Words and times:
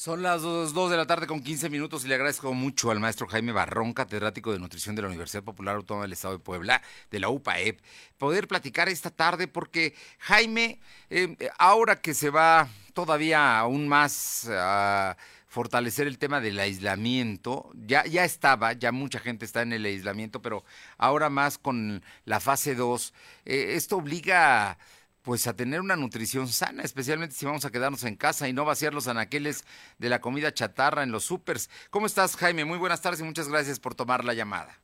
Son 0.00 0.22
las 0.22 0.40
2, 0.40 0.90
de 0.90 0.96
la 0.96 1.06
tarde 1.06 1.26
con 1.26 1.42
15 1.42 1.68
minutos 1.68 2.06
y 2.06 2.08
le 2.08 2.14
agradezco 2.14 2.54
mucho 2.54 2.90
al 2.90 3.00
maestro 3.00 3.26
Jaime 3.26 3.52
Barrón, 3.52 3.92
catedrático 3.92 4.50
de 4.50 4.58
nutrición 4.58 4.96
de 4.96 5.02
la 5.02 5.08
Universidad 5.08 5.42
Popular 5.42 5.76
Autónoma 5.76 6.04
del 6.04 6.14
Estado 6.14 6.38
de 6.38 6.42
Puebla, 6.42 6.80
de 7.10 7.20
la 7.20 7.28
UPAEP, 7.28 7.82
poder 8.16 8.48
platicar 8.48 8.88
esta 8.88 9.10
tarde 9.10 9.46
porque 9.46 9.94
Jaime, 10.20 10.80
eh, 11.10 11.36
ahora 11.58 12.00
que 12.00 12.14
se 12.14 12.30
va 12.30 12.66
todavía 12.94 13.58
aún 13.58 13.88
más 13.88 14.48
a 14.50 15.18
fortalecer 15.46 16.06
el 16.06 16.16
tema 16.16 16.40
del 16.40 16.58
aislamiento, 16.58 17.70
ya, 17.74 18.06
ya 18.06 18.24
estaba, 18.24 18.72
ya 18.72 18.92
mucha 18.92 19.18
gente 19.18 19.44
está 19.44 19.60
en 19.60 19.74
el 19.74 19.84
aislamiento, 19.84 20.40
pero 20.40 20.64
ahora 20.96 21.28
más 21.28 21.58
con 21.58 22.02
la 22.24 22.40
fase 22.40 22.74
2, 22.74 23.12
eh, 23.44 23.72
esto 23.74 23.98
obliga... 23.98 24.70
A, 24.70 24.78
pues 25.22 25.46
a 25.46 25.56
tener 25.56 25.80
una 25.80 25.96
nutrición 25.96 26.46
sana, 26.48 26.82
especialmente 26.82 27.34
si 27.34 27.46
vamos 27.46 27.64
a 27.64 27.70
quedarnos 27.70 28.04
en 28.04 28.16
casa 28.16 28.48
y 28.48 28.52
no 28.52 28.64
vaciar 28.64 28.94
los 28.94 29.08
anaqueles 29.08 29.64
de 29.98 30.08
la 30.08 30.20
comida 30.20 30.52
chatarra 30.52 31.02
en 31.02 31.12
los 31.12 31.24
supers. 31.24 31.68
¿Cómo 31.90 32.06
estás, 32.06 32.36
Jaime? 32.36 32.64
Muy 32.64 32.78
buenas 32.78 33.02
tardes 33.02 33.20
y 33.20 33.24
muchas 33.24 33.48
gracias 33.48 33.80
por 33.80 33.94
tomar 33.94 34.24
la 34.24 34.34
llamada. 34.34 34.78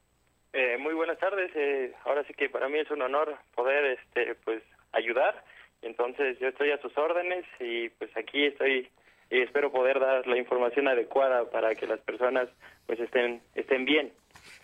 Eh, 0.53 0.79
muy 0.79 0.95
buenas 0.95 1.19
tardes. 1.19 1.51
Eh, 1.55 1.95
ahora 2.05 2.25
sí 2.25 2.35
que 2.35 2.49
para 2.49 2.69
mí 2.69 2.79
es 2.79 2.91
un 2.91 3.03
honor 3.03 3.37
poder, 3.55 3.99
este, 3.99 4.35
pues, 4.37 4.63
ayudar. 4.93 5.45
Entonces 5.83 6.39
yo 6.39 6.49
estoy 6.49 6.71
a 6.71 6.81
sus 6.81 6.97
órdenes 6.97 7.45
y 7.61 7.91
pues 7.91 8.11
aquí 8.17 8.47
estoy 8.47 8.91
y 9.31 9.41
espero 9.41 9.73
poder 9.73 10.01
dar 10.01 10.27
la 10.27 10.39
información 10.39 10.89
adecuada 10.89 11.51
para 11.51 11.75
que 11.75 11.87
las 11.87 12.01
personas 12.01 12.49
pues 12.87 13.01
estén 13.01 13.41
estén 13.55 13.85
bien. 13.85 14.13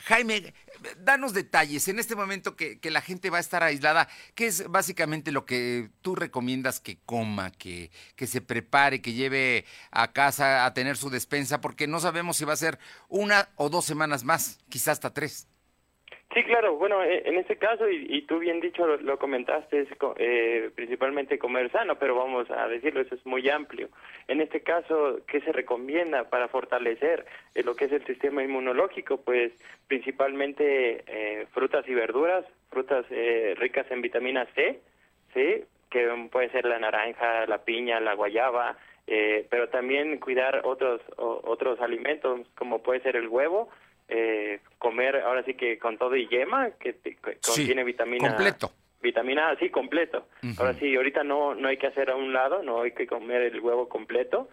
Jaime, 0.04 0.54
danos 0.98 1.32
detalles. 1.32 1.88
En 1.88 1.98
este 1.98 2.16
momento 2.16 2.56
que, 2.56 2.78
la 2.90 3.00
gente 3.00 3.30
va 3.30 3.38
a 3.38 3.40
estar 3.40 3.62
aislada, 3.62 4.08
¿qué 4.34 4.46
es 4.46 4.68
básicamente 4.68 5.32
lo 5.32 5.44
que 5.44 5.90
tú 6.02 6.14
recomiendas 6.14 6.80
que 6.80 6.98
coma, 7.06 7.50
que, 7.50 7.90
que 8.16 8.26
se 8.26 8.40
prepare, 8.40 9.00
que 9.00 9.12
lleve 9.12 9.64
a 9.90 10.12
casa 10.12 10.64
a 10.64 10.74
tener 10.74 10.96
su 10.96 11.10
despensa? 11.10 11.60
Porque 11.60 11.86
no 11.86 12.00
sabemos 12.00 12.36
si 12.36 12.44
va 12.44 12.52
a 12.52 12.56
ser 12.56 12.78
una 13.08 13.48
o 13.56 13.70
dos 13.70 13.84
semanas 13.84 14.24
más, 14.24 14.58
quizás 14.68 14.92
hasta 14.92 15.14
tres. 15.14 15.46
Sí, 16.34 16.42
claro. 16.44 16.76
Bueno, 16.76 17.02
eh, 17.02 17.22
en 17.26 17.36
este 17.36 17.56
caso, 17.56 17.88
y, 17.90 18.22
tú 18.22 18.38
bien 18.38 18.60
dicho 18.60 18.86
lo, 18.86 19.18
comentaste, 19.18 19.80
es 19.80 19.88
eh, 20.16 20.70
principalmente 20.74 21.38
comer 21.38 21.70
sano, 21.70 21.96
pero 21.96 22.14
vamos 22.16 22.50
a 22.50 22.68
decirlo, 22.68 23.02
eso 23.02 23.14
es 23.14 23.26
muy 23.26 23.48
amplio. 23.50 23.88
En 24.28 24.40
este 24.40 24.62
caso, 24.62 25.20
¿qué 25.26 25.42
se 25.42 25.52
recomienda 25.52 26.30
para 26.30 26.48
fortalecer 26.48 27.26
eh, 27.54 27.62
lo 27.62 27.76
que 27.76 27.84
es 27.84 27.92
el 27.92 28.06
sistema 28.06 28.42
inmunológico? 28.42 29.18
Pues 29.18 29.52
principalmente 29.88 31.04
frutas 31.52 31.86
y 31.86 31.92
verduras, 31.92 32.46
frutas 32.70 33.04
ricas 33.56 33.86
en 33.90 34.00
vitamina 34.00 34.46
C, 34.54 34.80
¿sí? 35.34 35.64
que 35.90 36.08
puede 36.30 36.48
ser 36.48 36.64
la 36.64 36.78
naranja, 36.78 37.46
la 37.46 37.58
piña, 37.58 38.00
la 38.00 38.14
guayaba, 38.14 38.78
pero 39.04 39.68
también 39.68 40.18
cuidar 40.18 40.62
otros, 40.64 41.02
otros 41.18 41.78
alimentos, 41.80 42.40
como 42.56 42.82
puede 42.82 43.00
ser 43.00 43.16
el 43.16 43.28
huevo, 43.28 43.68
eh, 44.14 44.60
comer 44.78 45.16
ahora 45.16 45.42
sí 45.42 45.54
que 45.54 45.78
con 45.78 45.96
todo 45.96 46.14
y 46.16 46.28
yema, 46.28 46.70
que, 46.72 46.94
contiene 47.40 47.82
vitamina... 47.82 48.28
Completo. 48.28 48.70
Vitamina 49.00 49.48
A, 49.48 49.56
sí, 49.56 49.70
completo. 49.70 50.26
Ahora 50.58 50.74
sí, 50.74 50.94
ahorita 50.94 51.24
no, 51.24 51.54
no 51.54 51.66
hay 51.68 51.78
que 51.78 51.86
hacer 51.88 52.10
a 52.10 52.14
un 52.14 52.32
lado, 52.32 52.62
no 52.62 52.82
hay 52.82 52.92
que 52.92 53.06
comer 53.06 53.42
el 53.42 53.58
huevo 53.60 53.88
completo, 53.88 54.48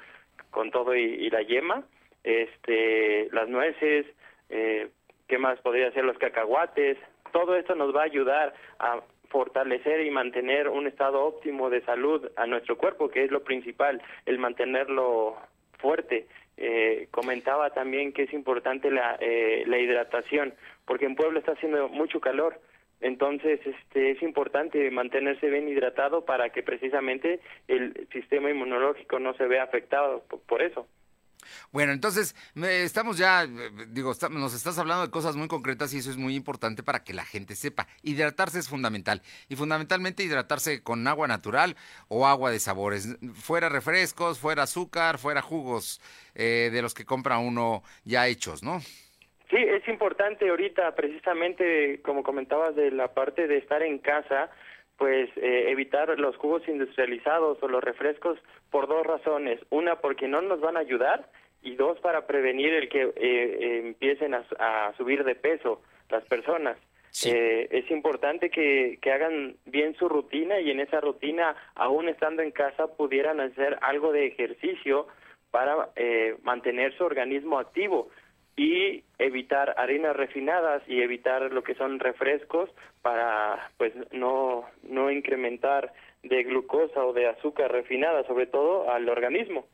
con 0.50 0.72
todo 0.72 0.96
y, 0.96 1.30
la 1.30 1.42
yema. 1.42 1.84
Este, 2.24 3.30
las 3.32 3.48
nueces, 3.48 4.08
eh, 4.50 4.88
¿qué 5.28 5.38
más 5.38 5.60
podría 5.60 5.92
ser? 5.92 6.06
Los 6.06 6.18
cacahuates. 6.18 6.98
Todo 7.32 7.56
esto 7.56 7.76
nos 7.76 7.96
va 7.96 8.02
a 8.02 8.06
ayudar 8.06 8.56
a 8.80 9.02
fortalecer 9.30 10.02
y 10.02 10.10
mantener 10.10 10.70
un 10.70 10.88
estado 10.88 11.24
óptimo 11.24 11.70
de 11.70 11.82
salud 11.82 12.32
a 12.36 12.48
nuestro 12.48 12.78
cuerpo, 12.78 13.10
que 13.10 13.26
es 13.26 13.32
lo 13.32 13.44
principal, 13.44 14.02
el 14.26 14.40
mantenerlo 14.40 15.38
fuerte. 15.78 16.28
Eh, 16.62 17.08
comentaba 17.12 17.70
también 17.70 18.12
que 18.12 18.24
es 18.24 18.34
importante 18.34 18.92
la, 18.92 19.18
eh, 19.22 19.64
la 19.66 19.78
hidratación, 19.78 20.54
porque 20.86 21.06
en 21.06 21.16
Puebla 21.16 21.40
está 21.40 21.54
haciendo 21.54 21.88
mucho 21.88 22.20
calor. 22.20 22.60
Entonces, 23.00 23.62
este, 23.66 24.12
es 24.12 24.22
importante 24.22 24.92
mantenerse 24.92 25.50
bien 25.50 25.69
hidratado 25.69 26.25
para 26.25 26.50
que 26.50 26.62
precisamente 26.62 27.40
el 27.69 28.08
sistema 28.12 28.50
inmunológico 28.50 29.19
no 29.19 29.34
se 29.36 29.48
vea 29.48 29.64
afectado 29.64 30.25
por 30.48 30.62
eso. 30.62 30.86
Bueno, 31.72 31.92
entonces, 31.92 32.36
estamos 32.56 33.18
ya, 33.18 33.48
digo, 33.88 34.14
nos 34.32 34.54
estás 34.54 34.78
hablando 34.80 35.06
de 35.06 35.12
cosas 35.12 35.36
muy 35.36 35.48
concretas 35.48 35.94
y 35.94 35.98
eso 35.98 36.10
es 36.10 36.18
muy 36.18 36.36
importante 36.36 36.84
para 36.84 37.04
que 37.04 37.14
la 37.14 37.26
gente 37.26 37.56
sepa. 37.56 37.88
Hidratarse 38.04 38.60
es 38.60 38.70
fundamental 38.70 39.22
y 39.48 39.56
fundamentalmente 39.56 40.24
hidratarse 40.24 40.84
con 40.84 41.08
agua 41.08 41.28
natural 41.28 41.76
o 42.08 42.28
agua 42.28 42.52
de 42.52 42.60
sabores. 42.60 43.18
Fuera 43.34 43.70
refrescos, 43.70 44.40
fuera 44.40 44.64
azúcar, 44.64 45.18
fuera 45.18 45.42
jugos 45.42 46.02
eh, 46.36 46.70
de 46.72 46.82
los 46.82 46.94
que 46.94 47.06
compra 47.06 47.40
uno 47.40 47.84
ya 48.04 48.28
hechos, 48.28 48.64
¿no? 48.64 48.80
Sí, 49.50 49.58
es 49.58 49.88
importante 49.88 50.48
ahorita 50.48 50.94
precisamente, 50.94 52.02
como 52.04 52.24
comentabas, 52.24 52.76
de 52.76 52.92
la 52.92 53.14
parte 53.14 53.48
de 53.48 53.58
estar 53.58 53.81
en 53.81 53.98
casa, 53.98 54.52
pues 54.98 55.30
eh, 55.38 55.72
evitar 55.72 56.20
los 56.20 56.38
jugos 56.38 56.68
industrializados 56.68 57.58
o 57.64 57.68
los 57.68 57.84
refrescos 57.84 58.38
por 58.70 58.88
dos 58.88 59.06
razones. 59.08 59.60
Una, 59.72 59.96
porque 59.96 60.28
no 60.28 60.42
nos 60.42 60.62
van 60.62 60.78
a 60.78 60.81
ayudar 60.81 61.30
y 61.62 61.75
dos, 61.75 62.00
para 62.00 62.28
prevenir 62.28 62.74
el 62.74 62.90
que 62.90 63.12
eh, 63.16 63.80
empiecen 63.86 64.34
a, 64.34 64.94
subir 64.97 65.24
de 65.24 65.36
peso 65.36 65.81
las 66.09 66.24
personas. 66.25 66.78
Eh, 67.25 67.68
es 67.72 67.90
importante 67.90 68.50
que, 68.50 69.00
que 69.02 69.12
hagan 69.12 69.56
bien 69.66 69.96
su 69.96 70.08
rutina 70.08 70.59
y 70.59 70.69
en 70.72 70.80
esa 70.80 71.02
rutina, 71.02 71.56
aún 71.75 72.08
estando 72.08 72.42
en 72.42 72.52
casa, 72.52 72.88
pudieran 72.96 73.40
hacer 73.40 73.78
algo 73.81 74.12
de 74.12 74.28
ejercicio 74.28 75.08
para 75.52 75.90
mantener 76.44 76.96
su 76.96 77.03
organismo 77.03 77.58
activo 77.58 78.09
y 78.59 79.06
evitar 79.18 79.74
harinas 79.78 80.18
refinadas 80.18 80.84
y 80.86 81.02
evitar 81.02 81.50
lo 81.53 81.64
que 81.64 81.75
son 81.75 81.98
refrescos 81.98 82.69
para 83.02 83.72
pues 83.78 83.94
no 84.12 84.66
no 84.84 85.09
incrementar 85.09 85.94
de 86.24 86.44
glucosa 86.44 87.06
o 87.06 87.14
de 87.14 87.28
azúcar 87.28 87.72
refinada 87.72 88.28
sobre 88.28 88.48
todo 88.48 88.92
al 88.92 89.08
organismo. 89.08 89.66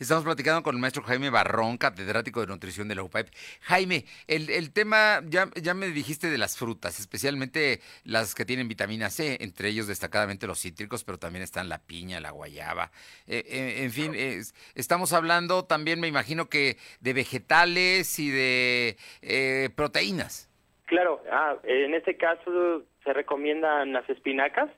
Estamos 0.00 0.24
platicando 0.24 0.62
con 0.62 0.74
el 0.74 0.80
maestro 0.80 1.02
Jaime 1.02 1.28
Barrón, 1.28 1.76
catedrático 1.76 2.40
de 2.40 2.46
nutrición 2.46 2.88
de 2.88 2.94
la 2.94 3.02
UPAEP. 3.02 3.28
Jaime, 3.60 4.06
el, 4.28 4.48
el 4.48 4.72
tema, 4.72 5.20
ya, 5.26 5.50
ya 5.60 5.74
me 5.74 5.88
dijiste 5.88 6.30
de 6.30 6.38
las 6.38 6.56
frutas, 6.56 6.98
especialmente 6.98 7.80
las 8.04 8.34
que 8.34 8.46
tienen 8.46 8.66
vitamina 8.66 9.10
C, 9.10 9.36
entre 9.42 9.68
ellos 9.68 9.86
destacadamente 9.86 10.46
los 10.46 10.58
cítricos, 10.58 11.04
pero 11.04 11.18
también 11.18 11.42
están 11.42 11.68
la 11.68 11.80
piña, 11.80 12.18
la 12.18 12.30
guayaba. 12.30 12.90
Eh, 13.26 13.44
eh, 13.46 13.84
en 13.84 13.90
fin, 13.90 14.14
estamos 14.74 15.12
hablando 15.12 15.66
también, 15.66 16.00
me 16.00 16.08
imagino 16.08 16.48
que 16.48 16.78
de 17.00 17.12
vegetales 17.12 18.18
y 18.18 18.30
de 18.30 18.96
eh, 19.20 19.68
proteínas. 19.76 20.48
Claro, 20.86 21.22
ah, 21.30 21.56
en 21.64 21.92
este 21.92 22.16
caso 22.16 22.84
se 23.04 23.12
recomiendan 23.12 23.92
las 23.92 24.08
espinacas 24.08 24.70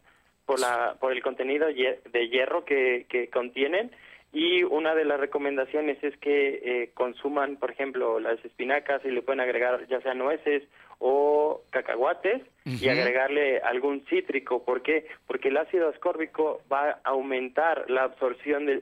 por, 0.46 0.58
la, 0.58 0.96
por 0.98 1.12
el 1.12 1.22
contenido 1.22 1.68
de 1.68 2.28
hierro 2.28 2.64
que, 2.64 3.06
que 3.08 3.30
contienen 3.30 3.92
y 4.32 4.62
una 4.62 4.94
de 4.94 5.04
las 5.04 5.20
recomendaciones 5.20 6.02
es 6.02 6.16
que 6.16 6.60
eh, 6.64 6.90
consuman, 6.94 7.56
por 7.56 7.70
ejemplo, 7.70 8.18
las 8.18 8.42
espinacas 8.44 9.04
y 9.04 9.10
le 9.10 9.20
pueden 9.20 9.40
agregar 9.40 9.86
ya 9.88 10.00
sea 10.00 10.14
nueces 10.14 10.62
o 11.00 11.60
cacahuates 11.68 12.42
y 12.64 12.88
agregarle 12.88 13.58
algún 13.58 14.06
cítrico. 14.06 14.64
¿Por 14.64 14.82
qué? 14.82 15.06
Porque 15.26 15.48
el 15.48 15.58
ácido 15.58 15.90
ascórbico 15.90 16.62
va 16.72 16.90
a 16.90 17.00
aumentar 17.04 17.90
la 17.90 18.04
absorción 18.04 18.64
de, 18.64 18.80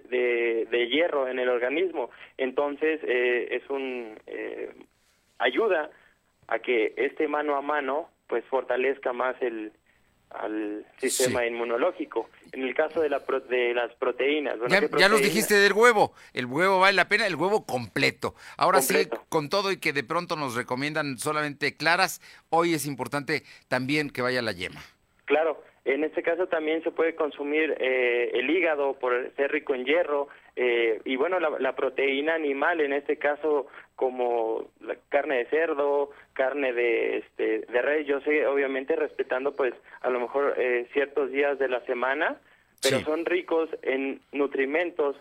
de, 0.70 0.88
hierro 0.88 1.26
en 1.26 1.40
el 1.40 1.48
organismo. 1.48 2.10
Entonces, 2.36 3.00
eh, 3.02 3.48
es 3.50 3.68
un 3.70 4.18
eh, 4.28 4.70
ayuda 5.38 5.90
a 6.46 6.60
que 6.60 6.92
este 6.96 7.26
mano 7.26 7.56
a 7.56 7.62
mano 7.62 8.08
pues 8.28 8.44
fortalezca 8.44 9.12
más 9.12 9.34
el, 9.40 9.72
al 10.30 10.86
sistema 10.98 11.46
inmunológico. 11.46 12.30
En 12.52 12.62
el 12.62 12.74
caso 12.74 13.00
de, 13.00 13.08
la 13.08 13.20
de 13.48 13.74
las 13.74 13.92
proteínas. 13.94 14.56
ya, 14.68 14.80
ya, 14.98 15.08
los 15.08 15.22
dijiste 15.22 15.54
del 15.54 15.72
huevo. 15.72 16.12
El 16.32 16.46
huevo 16.46 16.80
vale 16.80 16.96
la 16.96 17.08
pena, 17.08 17.26
el 17.26 17.36
huevo 17.36 17.64
completo. 17.66 18.34
Ahora 18.56 18.80
sí, 18.80 19.08
con 19.28 19.48
todo 19.48 19.72
y 19.72 19.78
que 19.78 19.92
de 19.92 20.04
pronto 20.04 20.36
nos 20.36 20.54
recomiendan 20.54 21.18
solamente 21.18 21.76
claras, 21.76 22.20
hoy 22.48 22.74
es 22.74 22.86
importante 22.86 23.42
también 23.68 24.10
que 24.10 24.22
vaya 24.22 24.42
la 24.42 24.52
yema. 24.52 24.80
Claro, 25.24 25.62
en 25.84 26.04
este 26.04 26.22
caso 26.22 26.46
también 26.46 26.82
se 26.82 26.90
puede 26.90 27.14
consumir 27.14 27.76
eh, 27.78 28.30
el 28.34 28.50
hígado 28.50 28.94
por 28.94 29.32
ser 29.36 29.50
rico 29.52 29.74
en 29.74 29.84
hierro 29.84 30.28
eh, 30.56 31.00
y 31.04 31.16
bueno, 31.16 31.38
la, 31.38 31.72
proteína 31.74 32.34
animal, 32.34 32.80
en 32.80 32.92
este 32.92 33.16
caso 33.16 33.66
como 33.96 34.68
la 34.80 34.96
carne 35.08 35.38
de 35.38 35.46
cerdo, 35.46 36.10
carne 36.32 36.72
de, 36.72 37.18
este, 37.18 37.60
de 37.60 37.82
res, 37.82 38.06
yo 38.06 38.20
sé, 38.20 38.46
obviamente 38.46 38.96
respetando 38.96 39.54
pues 39.54 39.74
a 40.00 40.10
lo 40.10 40.20
mejor 40.20 40.54
eh, 40.56 40.88
ciertos 40.92 41.30
días 41.30 41.58
de 41.58 41.68
la 41.68 41.80
semana, 41.86 42.40
pero 42.82 43.00
son 43.00 43.24
ricos 43.26 43.68
en 43.82 44.20
nutrimentos. 44.32 45.16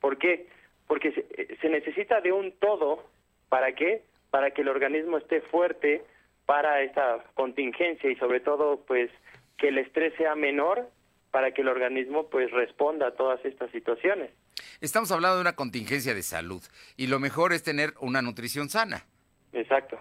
¿Por 0.00 0.18
qué? 0.18 0.46
Porque 0.86 1.12
se, 1.12 1.56
se 1.56 1.68
necesita 1.68 2.20
de 2.20 2.32
un 2.32 2.52
todo, 2.52 3.04
¿para 3.48 3.72
qué? 3.72 4.02
Para 4.30 4.50
que 4.50 4.62
el 4.62 4.68
organismo 4.68 5.18
esté 5.18 5.40
fuerte 5.40 6.02
para 6.46 6.82
esta 6.82 7.24
contingencia 7.34 8.10
y 8.10 8.16
sobre 8.16 8.40
todo 8.40 8.80
pues 8.86 9.10
que 9.58 9.68
el 9.68 9.78
estrés 9.78 10.14
sea 10.16 10.34
menor 10.34 10.88
para 11.30 11.52
que 11.52 11.62
el 11.62 11.68
organismo 11.68 12.28
pues 12.28 12.50
responda 12.50 13.08
a 13.08 13.14
todas 13.14 13.44
estas 13.44 13.70
situaciones. 13.70 14.30
Estamos 14.80 15.10
hablando 15.10 15.36
de 15.36 15.42
una 15.42 15.56
contingencia 15.56 16.14
de 16.14 16.22
salud 16.22 16.62
y 16.96 17.06
lo 17.06 17.18
mejor 17.18 17.52
es 17.52 17.62
tener 17.62 17.94
una 18.00 18.22
nutrición 18.22 18.68
sana. 18.68 19.06
Exacto. 19.52 19.98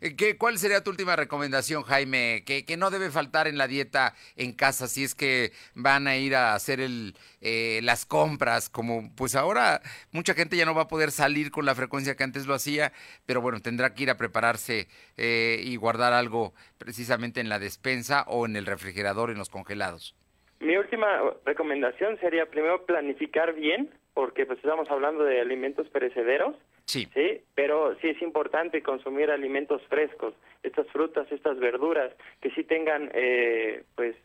Eh, 0.00 0.16
¿Qué, 0.16 0.38
¿Cuál 0.38 0.58
sería 0.58 0.82
tu 0.82 0.90
última 0.90 1.14
recomendación, 1.14 1.82
Jaime? 1.82 2.42
Que, 2.46 2.64
que, 2.64 2.76
no 2.76 2.90
debe 2.90 3.10
faltar 3.10 3.46
en 3.46 3.58
la 3.58 3.68
dieta 3.68 4.14
en 4.36 4.52
casa 4.52 4.88
si 4.88 5.04
es 5.04 5.14
que 5.14 5.52
van 5.74 6.06
a 6.06 6.16
ir 6.16 6.34
a 6.34 6.54
hacer 6.54 6.80
el, 6.80 7.14
eh, 7.42 7.80
las 7.82 8.06
compras, 8.06 8.70
como 8.70 9.14
pues 9.14 9.34
ahora 9.34 9.82
mucha 10.10 10.34
gente 10.34 10.56
ya 10.56 10.64
no 10.64 10.74
va 10.74 10.82
a 10.82 10.88
poder 10.88 11.10
salir 11.10 11.50
con 11.50 11.66
la 11.66 11.74
frecuencia 11.74 12.16
que 12.16 12.24
antes 12.24 12.46
lo 12.46 12.54
hacía, 12.54 12.92
pero 13.26 13.42
bueno, 13.42 13.60
tendrá 13.60 13.94
que 13.94 14.04
ir 14.04 14.10
a 14.10 14.16
prepararse 14.16 14.88
eh, 15.18 15.60
y 15.62 15.76
guardar 15.76 16.14
algo 16.14 16.54
precisamente 16.78 17.40
en 17.40 17.50
la 17.50 17.58
despensa 17.58 18.24
o 18.26 18.46
en 18.46 18.56
el 18.56 18.66
refrigerador, 18.66 19.30
en 19.30 19.38
los 19.38 19.50
congelados. 19.50 20.14
Mi 20.60 20.76
última 20.76 21.34
recomendación 21.44 22.18
sería 22.20 22.46
primero 22.46 22.84
planificar 22.86 23.54
bien, 23.54 23.90
porque 24.14 24.46
pues 24.46 24.58
estamos 24.58 24.90
hablando 24.90 25.24
de 25.24 25.40
alimentos 25.40 25.88
perecederos 25.88 26.56
Sí. 26.90 27.08
sí. 27.14 27.40
Pero 27.54 27.94
sí 28.00 28.08
es 28.08 28.20
importante 28.20 28.82
consumir 28.82 29.30
alimentos 29.30 29.80
frescos, 29.88 30.34
estas 30.64 30.88
frutas, 30.88 31.30
estas 31.30 31.56
verduras, 31.60 32.12
que 32.40 32.50
sí 32.50 32.64
tengan, 32.64 33.10
eh, 33.14 33.84
pues, 33.94 34.16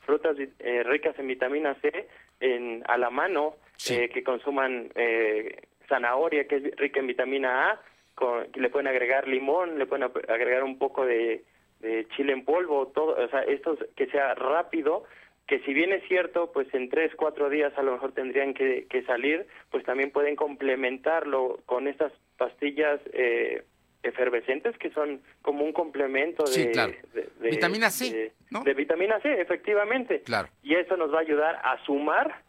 frutas 0.00 0.36
eh, 0.38 0.82
ricas 0.82 1.18
en 1.18 1.28
vitamina 1.28 1.74
C 1.80 2.08
en, 2.40 2.82
a 2.86 2.98
la 2.98 3.08
mano, 3.08 3.54
eh, 3.88 4.10
que 4.10 4.22
consuman 4.22 4.90
eh, 4.94 5.62
zanahoria, 5.88 6.46
que 6.46 6.56
es 6.56 6.76
rica 6.76 7.00
en 7.00 7.06
vitamina 7.06 7.70
A, 7.70 7.80
con, 8.14 8.44
que 8.52 8.60
le 8.60 8.68
pueden 8.68 8.88
agregar 8.88 9.26
limón, 9.26 9.78
le 9.78 9.86
pueden 9.86 10.04
agregar 10.04 10.64
un 10.64 10.76
poco 10.76 11.06
de, 11.06 11.42
de 11.80 12.06
chile 12.14 12.34
en 12.34 12.44
polvo, 12.44 12.88
todo, 12.88 13.16
o 13.24 13.28
sea, 13.28 13.40
esto 13.40 13.78
que 13.96 14.06
sea 14.08 14.34
rápido 14.34 15.04
que 15.46 15.60
si 15.60 15.74
bien 15.74 15.92
es 15.92 16.02
cierto, 16.08 16.52
pues 16.52 16.72
en 16.72 16.88
tres, 16.88 17.12
cuatro 17.16 17.50
días 17.50 17.72
a 17.76 17.82
lo 17.82 17.92
mejor 17.92 18.12
tendrían 18.12 18.54
que, 18.54 18.86
que 18.88 19.02
salir, 19.02 19.46
pues 19.70 19.84
también 19.84 20.10
pueden 20.10 20.36
complementarlo 20.36 21.60
con 21.66 21.88
estas 21.88 22.12
pastillas 22.38 23.00
eh, 23.12 23.64
efervescentes 24.02 24.76
que 24.78 24.90
son 24.90 25.20
como 25.42 25.64
un 25.64 25.72
complemento 25.72 26.44
de, 26.44 26.52
sí, 26.52 26.68
claro. 26.72 26.92
de, 27.12 27.28
de, 27.40 27.50
vitamina 27.50 27.90
C, 27.90 28.12
de, 28.12 28.32
¿no? 28.50 28.62
de 28.62 28.74
vitamina 28.74 29.20
C, 29.20 29.40
efectivamente. 29.40 30.22
Claro. 30.22 30.48
Y 30.62 30.74
eso 30.74 30.96
nos 30.96 31.12
va 31.12 31.18
a 31.18 31.22
ayudar 31.22 31.60
a 31.62 31.84
sumar 31.84 32.42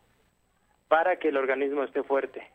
para 0.87 1.17
que 1.17 1.29
el 1.29 1.37
organismo 1.37 1.83
esté 1.83 2.03
fuerte 2.03 2.47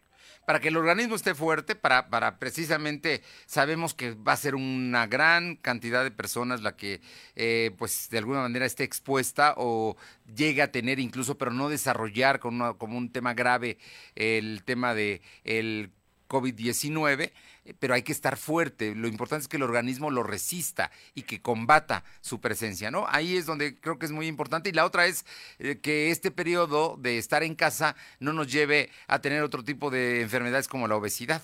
para 0.47 0.61
que 0.61 0.69
el 0.69 0.77
organismo 0.77 1.15
esté 1.15 1.35
fuerte, 1.35 1.75
para, 1.75 2.09
para 2.09 2.39
precisamente 2.39 3.23
sabemos 3.47 3.95
que 3.95 4.13
va 4.13 4.33
a 4.33 4.37
ser 4.37 4.55
una 4.55 5.07
gran 5.07 5.57
cantidad 5.57 6.05
de 6.05 6.11
personas 6.11 6.63
la 6.63 6.77
que 6.77 7.01
eh, 7.37 7.73
pues 7.79 8.09
de 8.11 8.19
alguna 8.19 8.41
manera 8.41 8.67
esté 8.67 8.85
expuesta 8.85 9.55
o 9.57 9.97
llegue 10.35 10.63
a 10.63 10.73
tener 10.73 10.99
incluso, 10.99 11.39
pero 11.39 11.53
no 11.53 11.69
desarrollar 11.69 12.41
una, 12.45 12.75
como 12.75 12.97
un 12.97 13.13
tema 13.13 13.35
grave 13.35 13.79
el 14.15 14.63
tema 14.65 14.95
de 14.95 15.21
el 15.45 15.91
COVID-19, 16.29 17.33
pero 17.81 17.95
hay 17.95 18.03
que 18.03 18.13
estar 18.13 18.37
fuerte. 18.37 18.95
Lo 18.95 19.09
importante 19.09 19.43
es 19.43 19.49
que 19.49 19.57
el 19.57 19.63
organismo 19.63 20.11
lo 20.11 20.23
resista 20.23 20.91
y 21.15 21.23
que 21.23 21.41
combata 21.41 22.05
su 22.21 22.41
presencia, 22.41 22.91
¿no? 22.91 23.07
Ahí 23.09 23.37
es 23.37 23.47
donde 23.47 23.81
creo 23.81 23.99
que 23.99 24.07
es 24.07 24.13
muy 24.13 24.27
importante. 24.27 24.71
Y 24.71 24.73
la 24.73 24.85
otra 24.85 25.07
es 25.07 25.25
eh, 25.59 25.81
que 25.83 26.11
este 26.11 26.31
periodo 26.31 26.97
de 26.99 27.19
estar 27.19 27.43
en 27.43 27.55
casa 27.55 27.97
no 28.21 28.33
nos 28.33 28.53
lleve 28.53 28.91
a 29.07 29.21
tener 29.21 29.43
otro 29.43 29.63
tipo 29.65 29.91
de 29.91 30.21
enfermedades 30.23 30.69
como 30.69 30.89
la 30.89 30.97
obesidad. 30.97 31.43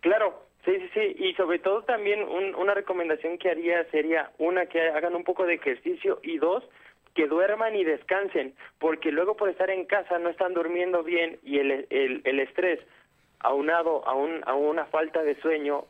Claro, 0.00 0.46
Sí, 0.64 0.72
sí, 0.76 0.90
sí, 0.92 1.16
y 1.18 1.32
sobre 1.34 1.58
todo 1.58 1.84
también 1.84 2.22
un, 2.22 2.54
una 2.54 2.74
recomendación 2.74 3.38
que 3.38 3.48
haría 3.48 3.82
sería, 3.90 4.30
una, 4.36 4.66
que 4.66 4.78
hagan 4.90 5.14
un 5.14 5.24
poco 5.24 5.46
de 5.46 5.54
ejercicio 5.54 6.20
y 6.22 6.36
dos, 6.36 6.62
que 7.14 7.26
duerman 7.26 7.74
y 7.74 7.82
descansen, 7.82 8.54
porque 8.78 9.10
luego 9.10 9.36
por 9.36 9.48
estar 9.48 9.70
en 9.70 9.86
casa 9.86 10.18
no 10.18 10.28
están 10.28 10.52
durmiendo 10.52 11.02
bien 11.02 11.38
y 11.42 11.60
el, 11.60 11.86
el 11.90 12.40
estrés 12.40 12.78
aunado 13.40 14.06
a, 14.06 14.14
un, 14.14 14.42
a 14.46 14.54
una 14.54 14.86
falta 14.86 15.22
de 15.22 15.40
sueño, 15.40 15.84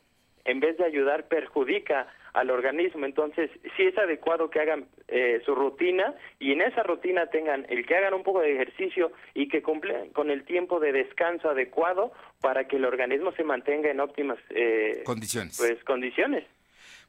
en 0.45 0.59
vez 0.59 0.77
de 0.77 0.85
ayudar, 0.85 1.27
perjudica 1.27 2.07
al 2.33 2.49
organismo. 2.49 3.05
Entonces, 3.05 3.51
sí 3.75 3.83
es 3.83 3.97
adecuado 3.97 4.49
que 4.49 4.59
hagan 4.59 4.87
eh, 5.07 5.41
su 5.45 5.53
rutina 5.53 6.15
y 6.39 6.53
en 6.53 6.61
esa 6.61 6.83
rutina 6.83 7.27
tengan 7.27 7.65
el 7.69 7.85
que 7.85 7.95
hagan 7.95 8.13
un 8.13 8.23
poco 8.23 8.39
de 8.39 8.53
ejercicio 8.53 9.11
y 9.33 9.47
que 9.47 9.61
cumplan 9.61 10.09
con 10.09 10.31
el 10.31 10.45
tiempo 10.45 10.79
de 10.79 10.93
descanso 10.93 11.49
adecuado 11.49 12.11
para 12.39 12.67
que 12.67 12.77
el 12.77 12.85
organismo 12.85 13.31
se 13.33 13.43
mantenga 13.43 13.91
en 13.91 13.99
óptimas 13.99 14.39
eh, 14.49 15.03
condiciones. 15.05 15.57
Pues 15.57 15.83
condiciones. 15.83 16.45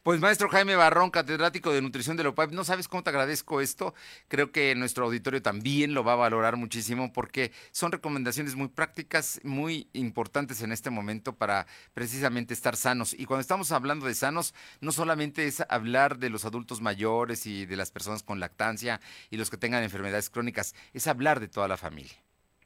Pues 0.02 0.18
maestro 0.18 0.48
Jaime 0.48 0.74
Barrón, 0.74 1.10
catedrático 1.10 1.72
de 1.72 1.80
nutrición 1.80 2.16
de 2.16 2.24
la 2.24 2.34
no 2.50 2.64
sabes 2.64 2.88
cómo 2.88 3.04
te 3.04 3.10
agradezco 3.10 3.60
esto. 3.60 3.94
Creo 4.26 4.50
que 4.50 4.74
nuestro 4.74 5.04
auditorio 5.04 5.42
también 5.42 5.94
lo 5.94 6.02
va 6.02 6.14
a 6.14 6.16
valorar 6.16 6.56
muchísimo 6.56 7.12
porque 7.12 7.52
son 7.70 7.92
recomendaciones 7.92 8.56
muy 8.56 8.66
prácticas, 8.66 9.40
muy 9.44 9.86
importantes 9.92 10.60
en 10.60 10.72
este 10.72 10.90
momento 10.90 11.34
para 11.34 11.66
precisamente 11.94 12.52
estar 12.52 12.74
sanos. 12.74 13.14
Y 13.14 13.26
cuando 13.26 13.42
estamos 13.42 13.70
hablando 13.70 14.06
de 14.06 14.14
sanos, 14.14 14.56
no 14.80 14.90
solamente 14.90 15.46
es 15.46 15.64
hablar 15.68 16.18
de 16.18 16.30
los 16.30 16.44
adultos 16.44 16.80
mayores 16.80 17.46
y 17.46 17.64
de 17.64 17.76
las 17.76 17.92
personas 17.92 18.24
con 18.24 18.40
lactancia 18.40 18.98
y 19.30 19.36
los 19.36 19.50
que 19.50 19.56
tengan 19.56 19.84
enfermedades 19.84 20.30
crónicas, 20.30 20.74
es 20.92 21.06
hablar 21.06 21.38
de 21.38 21.46
toda 21.46 21.68
la 21.68 21.76
familia. 21.76 22.14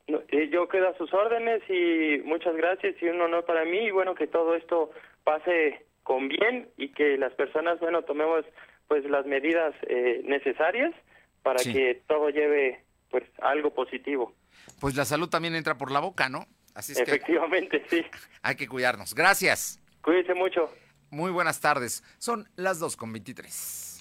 Yo 0.06 0.69
quedo 0.69 0.89
a 0.89 0.97
sus 0.97 1.12
órdenes 1.12 1.61
y 1.69 2.23
muchas 2.25 2.56
gracias 2.56 2.94
y 3.03 3.09
un 3.09 3.21
honor 3.21 3.44
para 3.44 3.67
mí 3.67 3.77
y 3.77 3.91
bueno 3.91 4.15
que 4.15 4.27
todo 4.27 4.55
esto 4.55 4.91
pase 5.23 5.85
con 6.06 6.29
bien 6.29 6.70
y 6.76 6.93
que 6.93 7.19
las 7.19 7.32
personas, 7.35 7.81
bueno, 7.81 8.03
tomemos 8.03 8.44
pues 8.87 9.05
las 9.11 9.26
medidas 9.26 9.75
eh, 9.88 10.23
necesarias 10.25 10.94
para 11.43 11.58
sí. 11.58 11.73
que 11.73 12.00
todo 12.06 12.31
lleve 12.31 12.85
pues 13.11 13.25
algo 13.43 13.75
positivo. 13.75 14.32
Pues 14.81 14.94
la 14.94 15.05
salud 15.05 15.29
también 15.29 15.56
entra 15.56 15.76
por 15.76 15.91
la 15.91 15.99
boca, 15.99 16.29
¿no? 16.29 16.47
Así 16.76 16.93
es 16.93 17.00
Efectivamente, 17.00 17.82
que 17.82 18.03
sí. 18.03 18.06
Hay 18.43 18.55
que 18.55 18.69
cuidarnos. 18.69 19.14
Gracias. 19.14 19.81
Cuídense 20.00 20.35
mucho. 20.35 20.73
Muy 21.11 21.32
buenas 21.32 21.61
tardes. 21.61 22.05
Son 22.19 22.49
las 22.55 22.79
2 22.79 22.97
con 22.97 23.12
23. 23.12 23.95